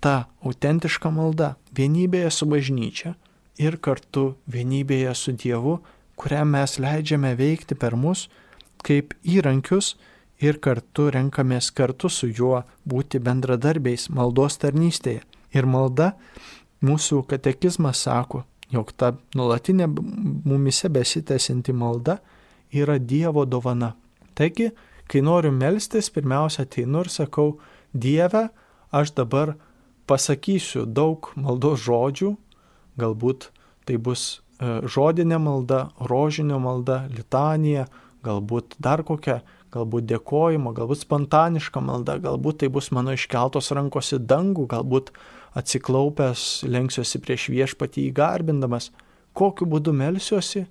[0.00, 3.14] ta autentiška malda vienybėje su bažnyčia
[3.58, 5.78] ir kartu vienybėje su Dievu,
[6.16, 8.28] kurią mes leidžiame veikti per mus
[8.84, 9.94] kaip įrankius
[10.42, 15.22] ir kartu renkamės kartu su juo būti bendradarbiais maldos tarnystėje.
[15.54, 16.14] Ir malda,
[16.82, 18.42] mūsų katekizmas sako,
[18.74, 22.18] jog ta nulatinė mumise besitęsinti malda
[22.74, 23.94] yra Dievo dovana.
[24.34, 24.72] Taigi,
[25.06, 27.58] kai noriu melstis, pirmiausia ateinu ir sakau,
[27.94, 28.48] Dieve,
[28.90, 29.54] aš dabar
[30.10, 32.34] pasakysiu daug maldos žodžių,
[33.00, 33.50] galbūt
[33.88, 34.24] tai bus
[34.58, 37.86] e, žodinė malda, rožinio malda, litanija,
[38.24, 39.42] galbūt dar kokia,
[39.74, 45.10] galbūt dėkojimo, galbūt spontaniška malda, galbūt tai bus mano iškeltos rankos į dangų, galbūt
[45.58, 48.90] atsiklaupęs lenksiuosi prieš viešpatį įgarbindamas,
[49.34, 50.64] kokiu būdu melsiuosi,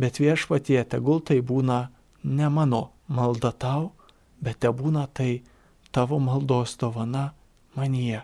[0.00, 1.88] bet viešpatie tegul tai būna
[2.24, 3.92] ne mano malda tau,
[4.40, 5.42] bet te būna tai
[5.92, 7.32] tavo maldos dovana
[7.76, 8.22] manyje.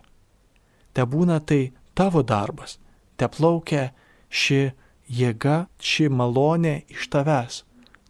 [0.94, 2.78] Te būna tai tavo darbas,
[3.16, 3.90] te plaukia
[4.30, 4.72] ši
[5.08, 7.62] jėga, ši malonė iš tavęs.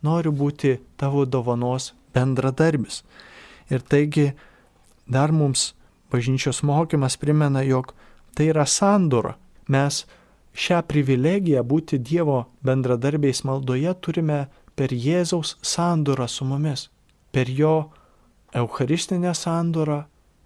[0.04, 3.02] Noriu būti tavo dovanos bendradarbis.
[3.72, 4.32] Ir taigi
[5.06, 5.72] dar mums
[6.14, 7.90] Bažnyčios mokymas primena, jog
[8.34, 9.34] tai yra sandora.
[9.66, 10.04] Mes
[10.54, 14.44] šią privilegiją būti Dievo bendradarbiais maldoje turime
[14.78, 16.88] per Jėzaus sandorą su mumis,
[17.32, 17.90] per jo
[18.54, 20.04] Eucharistinę sandorą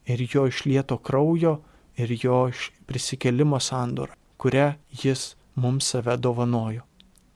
[0.08, 1.58] ir jo išlieto kraujo
[2.00, 2.46] ir jo
[2.86, 4.72] prisikelimo sandorą, kurią
[5.02, 6.82] jis mums save dovanojo.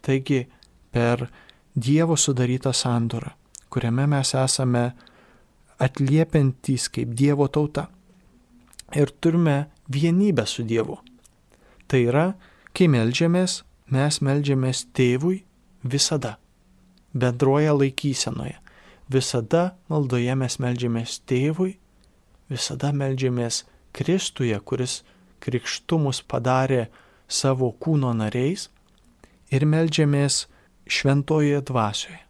[0.02, 0.46] Taigi
[0.90, 1.28] per
[1.74, 3.30] Dievo sudarytą sandorą,
[3.70, 4.92] kuriame mes esame
[5.80, 7.86] atliepintys kaip Dievo tauta
[8.94, 10.98] ir turime vienybę su Dievu.
[11.88, 12.26] Tai yra,
[12.76, 13.62] kai melžiamės,
[13.92, 15.42] mes melžiamės tėvui
[15.84, 16.36] visada,
[17.14, 18.58] bendroje laikysenoje.
[19.12, 21.76] Visada maldoje mes melžiamės tėvui,
[22.48, 25.02] visada melžiamės Kristuje, kuris
[25.42, 26.86] krikštu mus padarė
[27.28, 28.68] savo kūno nariais
[29.50, 30.46] ir melžiamės
[30.86, 32.22] šventojoje dvasioje,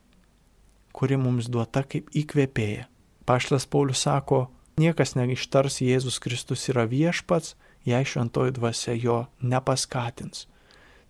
[0.96, 2.88] kuri mums duota kaip įkvėpėja.
[3.26, 4.46] Paštas Paulius sako,
[4.80, 10.46] Niekas neištars Jėzus Kristus yra viešpats, jei šventoji dvasia jo nepaskatins.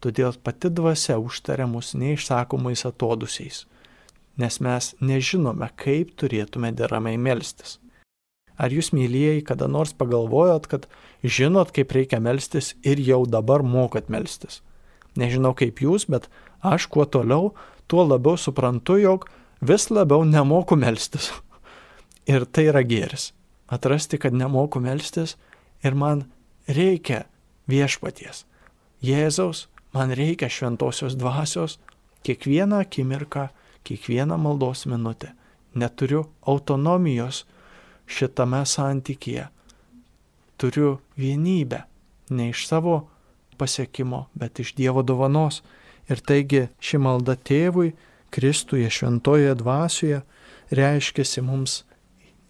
[0.03, 3.63] Todėl pati dvasia užtaria mus neišsakomais atodusiais,
[4.37, 7.79] nes mes nežinome, kaip turėtume deramai melstis.
[8.59, 10.91] Ar jūs, mylėjai, kada nors pagalvojot, kad
[11.23, 14.63] žinot, kaip reikia melstis ir jau dabar mokat melstis?
[15.17, 16.29] Nežinau kaip jūs, bet
[16.63, 17.53] aš kuo toliau,
[17.87, 19.29] tuo labiau suprantu, jog
[19.61, 21.31] vis labiau nemoku melstis.
[22.33, 23.33] Ir tai yra geris
[23.73, 25.37] atrasti, kad nemoku melstis
[25.83, 26.27] ir man
[26.69, 27.25] reikia
[27.71, 28.45] viešpaties.
[29.03, 31.79] Jėzaus, man reikia šventosios dvasios
[32.27, 33.49] kiekvieną akimirką,
[33.89, 35.33] kiekvieną maldos minutę.
[35.75, 37.47] Neturiu autonomijos
[38.07, 39.49] šitame santykėje.
[40.63, 41.83] Turiu vienybę,
[42.31, 43.09] ne iš savo
[43.59, 45.63] pasiekimo, bet iš Dievo dovanos.
[46.07, 47.93] Ir taigi ši malda tėvui,
[48.33, 50.23] Kristuje šventoje dvasioje
[50.73, 51.83] reiškiasi mums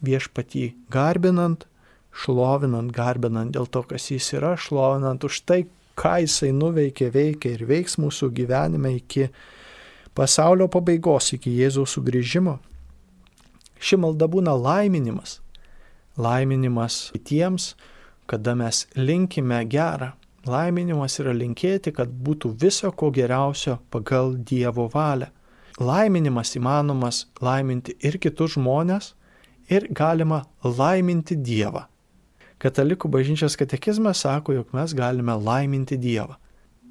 [0.06, 1.64] viešpatį garbinant,
[2.12, 5.64] šlovinant, garbinant dėl to, kas jis yra, šlovinant už tai,
[5.98, 9.26] ką jisai nuveikė, veikia ir veiks mūsų gyvenime iki
[10.14, 12.58] pasaulio pabaigos, iki Jėzaus sugrįžimo.
[13.82, 15.40] Ši malda būna laiminimas.
[16.20, 17.72] Laiminimas tiems,
[18.32, 20.14] kada mes linkime gerą.
[20.48, 25.28] Laiminimas yra linkėti, kad būtų viso ko geriausio pagal Dievo valią.
[25.76, 29.12] Laiminimas įmanomas laiminti ir kitus žmonės,
[29.68, 31.84] ir galima laiminti Dievą.
[32.62, 36.38] Katalikų bažnyčios katekizmas sako, jog mes galime laiminti Dievą.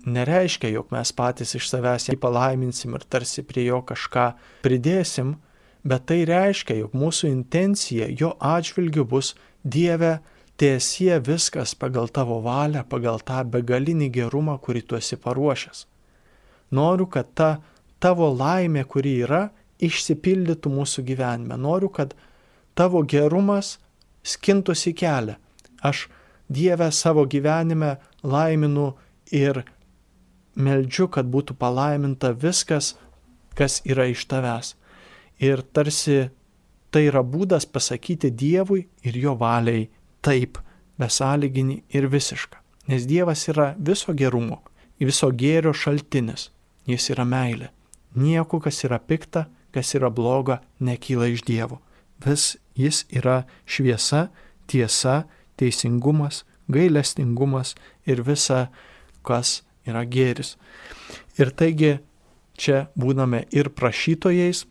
[0.05, 4.31] Nereiškia, jog mes patys iš savęs jį palaiminsim ir tarsi prie jo kažką
[4.65, 5.39] pridėsim,
[5.81, 10.19] bet tai reiškia, jog mūsų intencija jo atžvilgiu bus Dieve,
[10.57, 15.85] tiesie viskas pagal tavo valią, pagal tą begalinį gerumą, kurį tu esi paruošęs.
[16.71, 17.49] Noriu, kad ta
[17.99, 19.49] tavo laimė, kuri yra,
[19.81, 21.57] išsipildytų mūsų gyvenime.
[21.57, 22.13] Noriu, kad
[22.77, 23.77] tavo gerumas
[24.23, 25.37] skintųsi kelią.
[25.81, 26.07] Aš
[26.51, 27.93] Dievę savo gyvenime
[28.27, 28.89] laiminu
[29.31, 29.61] ir
[30.59, 32.97] meldžiu, kad būtų palaiminta viskas,
[33.55, 34.73] kas yra iš tavęs.
[35.39, 36.25] Ir tarsi
[36.91, 39.87] tai yra būdas pasakyti Dievui ir jo valiai
[40.21, 40.57] taip,
[41.01, 42.57] besąlyginį ir visišką.
[42.89, 44.61] Nes Dievas yra viso gerumo,
[44.99, 46.49] viso gėrio šaltinis.
[46.89, 47.69] Jis yra meilė.
[48.17, 51.79] Nieko, kas yra pikta, kas yra bloga, nekyla iš Dievo
[52.25, 54.29] vis jis yra šviesa,
[54.67, 55.25] tiesa,
[55.57, 58.69] teisingumas, gailestingumas ir visa
[59.25, 60.55] kas yra gėris.
[61.39, 61.97] Ir taigi
[62.57, 64.65] čia būname ir prašytojais,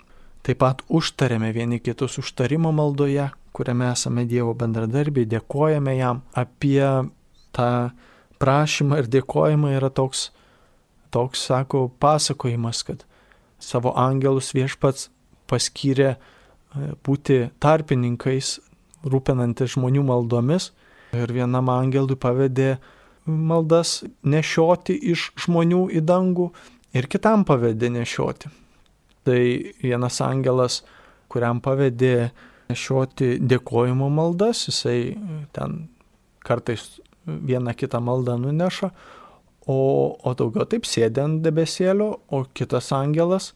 [0.46, 6.84] taip pat užtarėme vieni kitus užtarimo maldoje, kuriame esame Dievo bendradarbiai, dėkojame jam apie
[7.56, 7.70] tą
[8.40, 10.30] prašymą ir dėkojimą yra toks,
[11.14, 13.04] toks, sako, pasakojimas, kad
[13.60, 15.10] savo angelus viešpats
[15.50, 16.18] paskyrė e,
[17.04, 18.58] būti tarpininkais,
[19.04, 20.70] rūpinantis žmonių maldomis
[21.16, 22.76] ir vienam angelui pavedė
[23.26, 26.50] maldas nešioti iš žmonių į dangų
[26.96, 28.50] ir kitam pavedė nešioti.
[29.26, 29.40] Tai
[29.82, 30.80] vienas angelas,
[31.30, 32.30] kuriam pavedė
[32.70, 35.14] nešioti dėkojimo maldas, jisai
[35.56, 35.83] ten
[36.46, 38.90] kartais vieną kitą maldą nuneša,
[39.66, 39.78] o,
[40.24, 43.52] o daugiau taip sėdė ant debesėlio, o kitas angelas,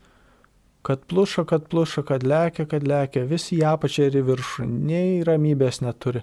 [0.84, 5.22] kad pluša, kad pluša, kad lekia, kad lekia, visi į apačią ir į viršų, nei
[5.24, 6.20] ramybės neturi.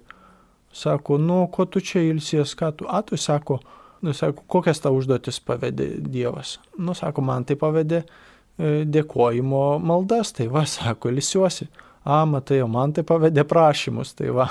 [0.71, 3.57] Sako, nu, ko tu čia ilsies, ką tu, a, tu sako,
[4.05, 6.59] nu, sako, kokias tau užduotis pavedė Dievas.
[6.77, 11.67] Nu, sako, man tai pavedė e, dėkojimo maldas, tai va, sako, ilsiuosi.
[12.03, 14.47] A, matai, o man tai pavedė prašymus, tai va,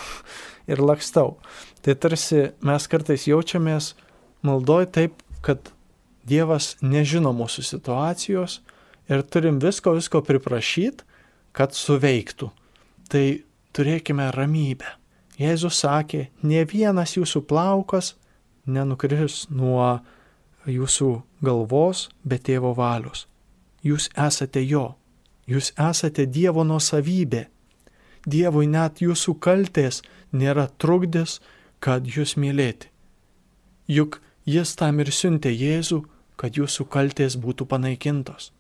[0.70, 1.36] ir lakstau.
[1.82, 3.94] Tai tarsi mes kartais jaučiamės
[4.46, 5.72] maldoj taip, kad
[6.30, 8.60] Dievas nežino mūsų situacijos
[9.10, 11.06] ir turim visko, visko priprašyti,
[11.56, 12.50] kad suveiktų.
[13.10, 13.24] Tai
[13.74, 14.86] turėkime ramybę.
[15.40, 18.12] Jėzus sakė, ne vienas jūsų plaukas
[18.68, 19.98] nenukris nuo
[20.68, 21.10] jūsų
[21.42, 23.24] galvos, bet tėvo valios.
[23.82, 24.94] Jūs esate jo,
[25.46, 27.46] jūs esate Dievo nuosavybė.
[28.26, 31.40] Dievui net jūsų kaltės nėra trukdis,
[31.80, 32.90] kad jūs mylėti.
[33.88, 36.02] Juk jis tam ir siuntė Jėzų,
[36.36, 38.52] kad jūsų kaltės būtų panaikintos.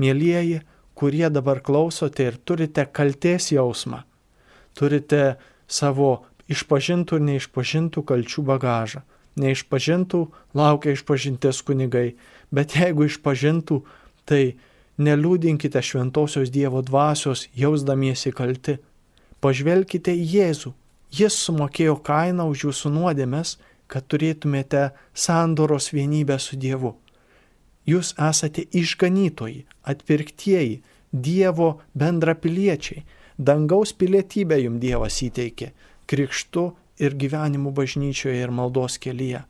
[0.00, 0.62] Mėlyjeji,
[0.96, 4.02] kurie dabar klausote ir turite kaltės jausmą,
[4.76, 5.36] turite
[5.68, 9.02] savo išpažintų ir neišpažintų kalčių bagažą.
[9.36, 10.20] Neišpažintų
[10.56, 12.16] laukia išpažinties kunigai,
[12.48, 13.82] bet jeigu išpažintų,
[14.24, 14.56] tai
[14.98, 18.78] neliūdinkite šventosios Dievo dvasios jausdamiesi kalti.
[19.40, 20.72] Pažvelkite į Jėzų.
[21.16, 23.56] Jis sumokėjo kainą už jūsų nuodėmes,
[23.86, 26.96] kad turėtumėte sandoros vienybę su Dievu.
[27.86, 30.82] Jūs esate išganytojai, atpirktieji,
[31.12, 33.04] Dievo bendrapiliečiai,
[33.38, 35.70] Dangaus pilietybę jums Dievas įteikė
[36.08, 36.70] krikštu
[37.02, 39.42] ir gyvenimu bažnyčioje ir maldos kelyje.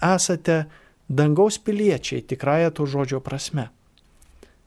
[0.00, 0.64] Esate
[1.08, 3.68] dangaus piliečiai tikrąją to žodžio prasme.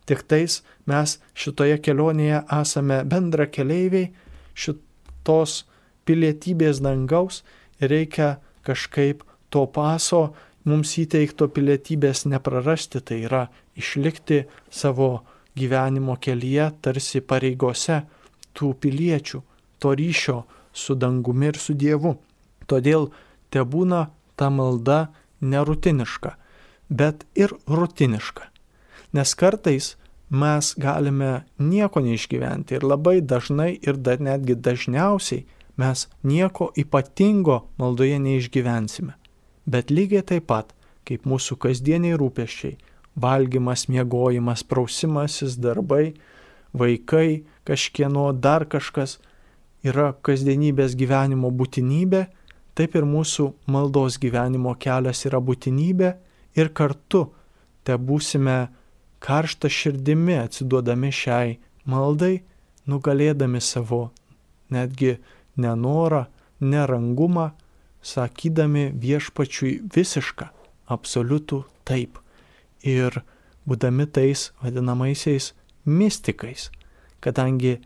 [0.06, 4.12] Tik tais mes šitoje kelionėje esame bendra keleiviai
[4.58, 5.62] šitos
[6.08, 7.44] pilietybės dangaus
[7.80, 8.32] ir reikia
[8.66, 10.32] kažkaip to paso
[10.66, 13.46] mums įteikto pilietybės neprarasti, tai yra
[13.78, 15.22] išlikti savo
[15.58, 18.02] gyvenimo kelyje tarsi pareigose
[18.58, 19.42] tų piliečių,
[19.80, 20.38] to ryšio
[20.74, 22.16] su dangumi ir su Dievu.
[22.68, 23.10] Todėl
[23.52, 25.10] te būna ta malda
[25.42, 26.36] nerutiniška,
[26.90, 28.51] bet ir rutiniška.
[29.14, 29.96] Nes kartais
[30.32, 35.46] mes galime nieko neišgyventi ir labai dažnai ir dar netgi dažniausiai
[35.78, 39.14] mes nieko ypatingo maldoje neišgyvensime.
[39.66, 40.72] Bet lygiai taip pat,
[41.08, 42.78] kaip mūsų kasdieniai rūpeščiai-
[43.24, 46.14] valgymas, miegojimas, prausimasis, darbai,
[46.74, 49.18] vaikai, kažkieno dar kažkas
[49.84, 52.28] yra kasdienybės gyvenimo būtinybė,
[52.76, 56.16] taip ir mūsų maldos gyvenimo kelias yra būtinybė
[56.56, 57.32] ir kartu
[57.84, 58.70] te būsime
[59.22, 62.42] karštą širdimi atsiduodami šiai maldai,
[62.90, 64.10] nugalėdami savo
[64.74, 65.18] netgi
[65.62, 66.26] nenorą,
[66.62, 67.52] nerangumą,
[68.02, 70.48] sakydami viešpačiui visišką,
[70.90, 72.18] absoliutų taip.
[72.82, 73.22] Ir
[73.70, 75.52] būdami tais vadinamaisiais
[75.86, 76.70] mystikais,
[77.22, 77.78] kadangi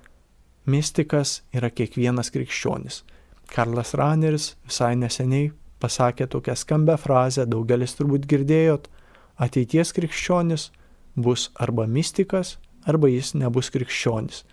[0.65, 3.03] mystikas yra kiekvienas krikščionis.
[3.51, 5.51] Karlas Raneris visai neseniai
[5.83, 8.87] pasakė tokią skambę frazę, daugelis turbūt girdėjot,
[9.35, 10.69] ateities krikščionis
[11.15, 14.43] bus arba mystikas, arba jis nebus krikščionis.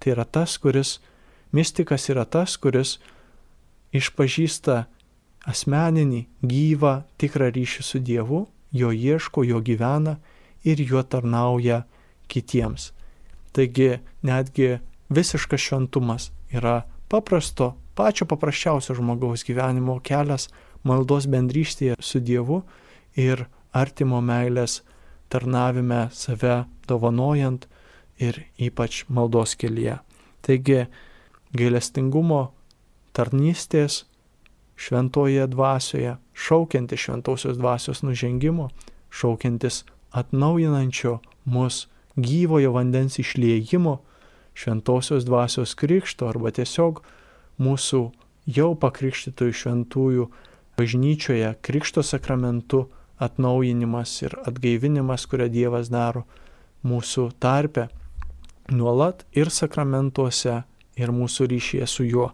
[0.00, 0.98] Tai yra tas, kuris,
[1.52, 2.98] mystikas yra tas, kuris
[3.96, 4.84] išpažįsta
[5.46, 10.16] asmeninį, gyvą, tikrą ryšį su Dievu, jo ieško, jo gyvena
[10.66, 11.84] ir juo tarnauja
[12.28, 12.90] kitiems.
[13.54, 14.76] Taigi netgi
[15.08, 20.50] visiškas šventumas yra paprasto, pačio paprasčiausio žmogaus gyvenimo kelias
[20.84, 22.60] maldos bendrystėje su Dievu
[23.16, 24.82] ir artimo meilės
[25.28, 27.66] tarnavime save dovanojant
[28.18, 29.98] ir ypač maldos kelyje.
[30.46, 30.86] Taigi
[31.56, 32.52] gailestingumo
[33.16, 34.04] tarnystės
[34.76, 38.68] šventoje dvasioje, šaukiantis šventosios dvasios nužengimo,
[39.10, 44.00] šaukiantis atnaujinančio mus gyvojo vandens išliejimo,
[44.54, 47.02] šventosios dvasios krikšto arba tiesiog
[47.60, 48.02] mūsų
[48.46, 50.28] jau pakrikštytųjų šventųjų
[50.76, 52.86] bažnyčioje krikšto sakramentu
[53.18, 56.24] atnaujinimas ir atgaivinimas, kurią Dievas daro
[56.86, 57.88] mūsų tarpe,
[58.70, 60.62] nuolat ir sakramentuose,
[60.96, 62.30] ir mūsų ryšyje su juo.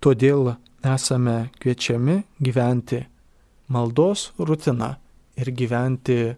[0.00, 0.54] Todėl
[0.86, 3.02] esame kviečiami gyventi
[3.72, 4.94] maldos rutiną
[5.36, 6.36] ir gyventi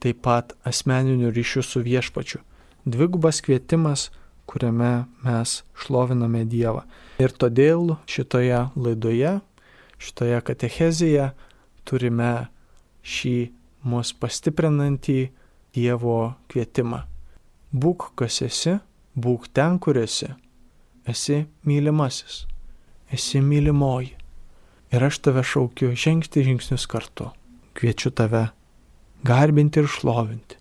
[0.00, 2.40] taip pat asmeniniu ryšiu su viešpačiu.
[2.84, 4.08] Dvigubas kvietimas,
[4.48, 6.86] kuriame mes šloviname Dievą.
[7.20, 9.36] Ir todėl šitoje laidoje,
[10.00, 11.28] šitoje katechezėje
[11.84, 12.48] turime
[13.02, 13.36] šį
[13.88, 15.30] mus pastiprinantį
[15.70, 17.04] Dievo kvietimą.
[17.70, 18.72] Būk kas esi,
[19.14, 20.32] būk ten, kur esi.
[21.06, 22.44] Esi mylimasis,
[23.14, 24.16] esi mylimoji.
[24.90, 27.28] Ir aš tave šaukiu žengti žingsnius kartu.
[27.78, 28.48] Kviečiu tave
[29.22, 30.58] garbinti ir šlovinti.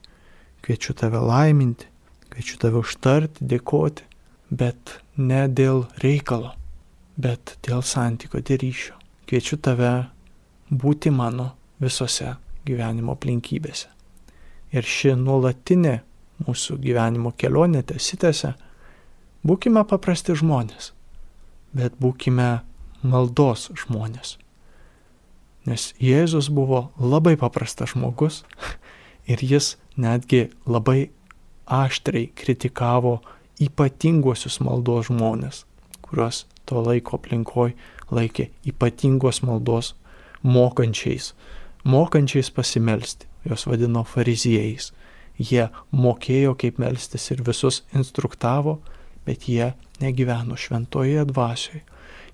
[0.61, 1.89] Kviečiu tave laiminti,
[2.29, 4.05] kviečiu tave užtarti, dėkoti,
[4.53, 6.53] bet ne dėl reikalo,
[7.17, 8.97] bet dėl santykio, dėl ryšio.
[9.25, 9.93] Kviečiu tave
[10.69, 12.35] būti mano visose
[12.67, 13.87] gyvenimo aplinkybėse.
[14.75, 15.99] Ir ši nuolatinė
[16.45, 18.53] mūsų gyvenimo kelionė tesitėse,
[19.43, 20.91] būkime paprasti žmonės,
[21.73, 22.59] bet būkime
[23.01, 24.37] maldos žmonės.
[25.67, 28.43] Nes Jėzus buvo labai paprastas žmogus
[29.31, 31.09] ir jis netgi labai
[31.69, 33.19] aštriai kritikavo
[33.61, 35.65] ypatinguosius maldos žmonės,
[36.01, 37.73] kuriuos to laiko aplinkoj
[38.09, 39.93] laikė ypatingos maldos
[40.41, 41.33] mokančiais,
[41.83, 44.91] mokančiais pasimelsti, jos vadino fariziejais.
[45.39, 48.79] Jie mokėjo kaip melstis ir visus instruktavo,
[49.25, 49.71] bet jie
[50.01, 51.83] negyveno šventoje dvasioje.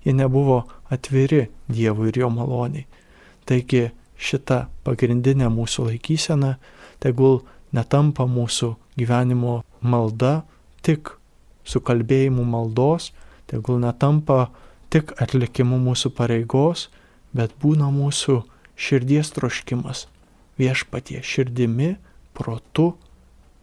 [0.04, 2.86] Jie nebuvo atviri Dievui ir jo maloniai.
[3.46, 6.56] Taigi šita pagrindinė mūsų laikysena
[7.02, 7.40] tegul
[7.74, 10.40] netampa mūsų gyvenimo malda
[10.86, 11.10] tik
[11.66, 13.12] sukalbėjimu maldos,
[13.50, 14.48] tegul netampa
[14.90, 16.88] tik atlikimu mūsų pareigos,
[17.34, 18.40] bet būna mūsų
[18.76, 20.06] širdies troškimas
[20.60, 21.96] viešpatie širdimi,
[22.36, 22.94] protu,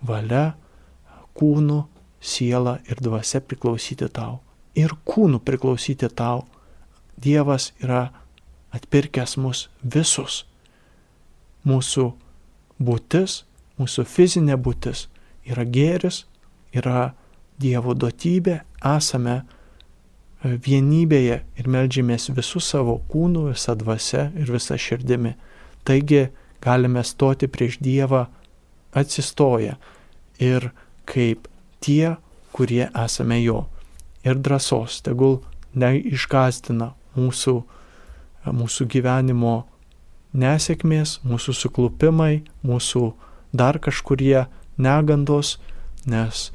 [0.01, 0.53] valia,
[1.37, 1.83] kūnu,
[2.23, 4.41] siela ir dvasia priklausyti tau.
[4.77, 6.45] Ir kūnu priklausyti tau.
[7.17, 8.07] Dievas yra
[8.73, 10.43] atpirkęs mus visus.
[11.67, 12.07] Mūsų
[12.81, 13.43] būtis,
[13.79, 15.07] mūsų fizinė būtis
[15.47, 16.23] yra gėris,
[16.73, 17.13] yra
[17.61, 19.43] Dievo duotybė, esame
[20.43, 25.35] vienybėje ir melžiamės visų savo kūnų, visą dvasę ir visą širdimi.
[25.87, 26.27] Taigi
[26.63, 28.25] galime stoti prieš Dievą
[28.93, 29.75] atsistoję
[30.39, 30.71] ir
[31.05, 31.47] kaip
[31.83, 32.15] tie,
[32.51, 33.67] kurie esame Jo.
[34.23, 35.41] Ir drąsos, tegul
[35.75, 37.55] neišgazdina mūsų
[38.51, 39.63] mūsų gyvenimo
[40.35, 43.13] nesėkmės, mūsų suklupimai, mūsų
[43.55, 45.59] dar kažkurie negandos,
[46.05, 46.49] nes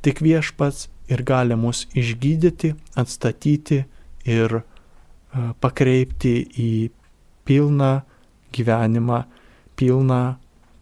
[0.00, 3.82] tik viešpats ir gali mus išgydyti, atstatyti
[4.26, 4.62] ir e,
[5.60, 6.70] pakreipti į
[7.46, 7.92] pilną
[8.56, 9.22] gyvenimą,
[9.76, 10.22] pilną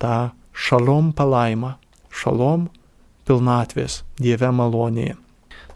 [0.00, 1.74] tą šalom palaimą,
[2.14, 2.68] šalom
[3.26, 5.16] pilnatvės Dieve malonėje.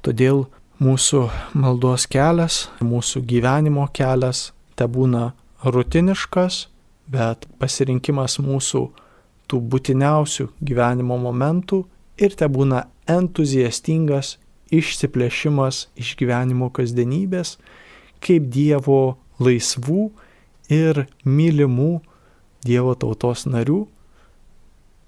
[0.04, 0.46] Todėl
[0.82, 1.24] mūsų
[1.58, 5.32] maldos kelias, mūsų gyvenimo kelias te būna
[5.64, 6.68] rutiniškas,
[7.10, 8.84] bet pasirinkimas mūsų
[9.48, 11.82] tų būtiniausių gyvenimo momentų
[12.20, 14.36] ir te būna entuziastingas
[14.74, 17.56] išsiplėšimas iš gyvenimo kasdienybės,
[18.20, 20.08] kaip Dievo laisvų
[20.72, 21.92] ir mylimų
[22.66, 23.86] Dievo tautos narių,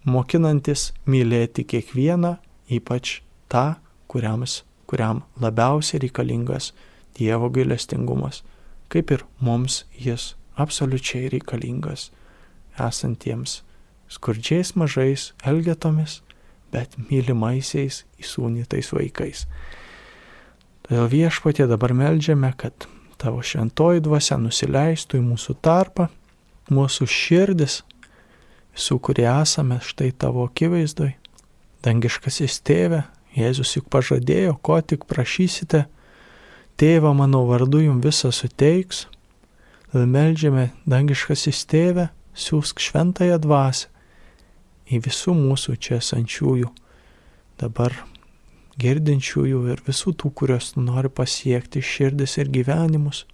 [0.08, 2.38] mokinantis mylėti kiekvieną,
[2.70, 3.20] ypač
[3.52, 3.74] tą,
[4.08, 6.72] kuriams, kuriam labiausiai reikalingas
[7.18, 8.40] Dievo gailestingumas
[8.90, 12.08] kaip ir mums jis absoliučiai reikalingas
[12.86, 13.60] esantiems
[14.10, 16.18] skurdžiais mažais elgetomis,
[16.72, 19.44] bet mylimaisiais įsūnytais vaikais.
[20.86, 22.88] Todėl viešpatė dabar melžiame, kad
[23.20, 26.08] tavo šventoji dvasia nusileistų į mūsų tarpą,
[26.70, 27.80] mūsų širdis,
[28.74, 31.14] visų, kurie esame štai tavo akivaizdoj.
[31.86, 35.84] Dangiškasis tėve, Jėzus juk pažadėjo, ko tik prašysite,
[36.80, 39.02] Tėvą mano vardu jums visą suteiks,
[39.92, 43.89] tad melžiame dangiškasis tėvę, siūsk šventąją dvasę
[44.90, 46.70] į visų mūsų čia esančiųjų,
[47.60, 47.94] dabar
[48.80, 53.24] girdinčiųjų ir visų tų, kuriuos tu nori pasiekti širdis ir gyvenimus.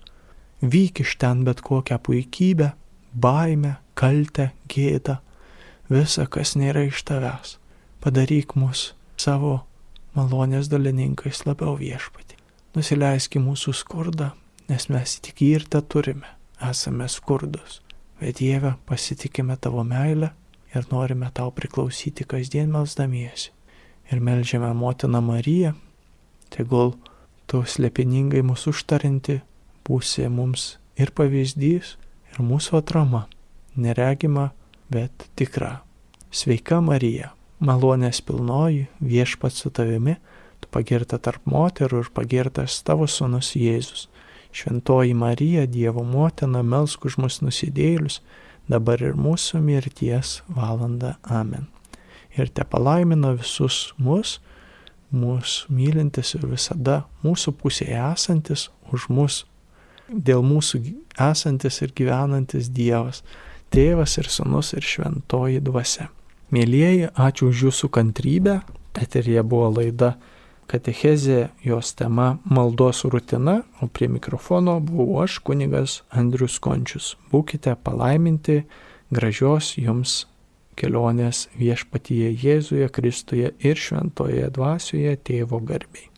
[0.61, 2.73] Vyk iš ten bet kokią puikybę,
[3.13, 5.21] baimę, kaltę, gėdą,
[5.93, 7.59] visa, kas nėra iš tavęs.
[8.03, 9.61] Padaryk mus savo
[10.17, 12.27] malonės dalininkais labiau viešpatį
[12.77, 14.31] nusileisk į mūsų skurdą,
[14.69, 16.29] nes mes tik jį ir te turime,
[16.71, 17.81] esame skurdus.
[18.21, 20.33] Bet Dieve, pasitikime tavo meilę
[20.77, 23.53] ir norime tau priklausyti kasdien melzdamiesi.
[24.13, 25.73] Ir melžiame motiną Mariją,
[26.55, 26.95] tegul
[27.51, 29.41] tu slepiningai mūsų užtarinti
[29.87, 31.97] būsi mums ir pavyzdys,
[32.33, 33.27] ir mūsų atrama.
[33.77, 34.51] neregima,
[34.89, 35.83] bet tikra.
[36.33, 40.17] Sveika Marija, malonės pilnoji, viešpat su tavimi,
[40.61, 44.09] tu pagirta tarp moterų ir pagirtas tavo sunus Jėzus.
[44.57, 48.23] Šventoji Marija, Dievo motina, melsk už mus nusidėlius,
[48.71, 51.17] dabar ir mūsų mirties valanda.
[51.25, 51.69] Amen.
[52.37, 54.39] Ir te palaimino visus mus,
[55.15, 59.45] mūsų mylintis ir visada mūsų pusėje esantis, už mus,
[60.11, 60.83] dėl mūsų
[61.19, 63.23] esantis ir gyvenantis Dievas,
[63.73, 66.07] Tėvas ir Sūnus ir Šventoji Dvasia.
[66.55, 68.61] Mėlyjeji, ačiū už jūsų kantrybę.
[68.97, 70.13] Eterija buvo laida
[70.67, 77.13] Katechezė, jos tema maldos rutina, o prie mikrofono buvau aš, kunigas Andrius Končius.
[77.31, 78.65] Būkite palaiminti,
[79.15, 80.25] gražios jums
[80.77, 86.11] kelionės viešpatyje Jėzuje, Kristuje ir šventoje dvasioje tėvo garbiai.